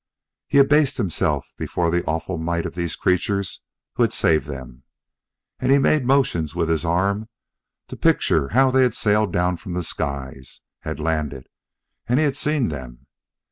[0.47, 3.61] He abased himself before the awful might of these creatures
[3.93, 4.81] who had saved them.
[5.59, 7.27] And he made motions with his arms
[7.87, 11.49] to picture how they had sailed down from the skies; had landed;
[12.09, 13.05] and he had seen them.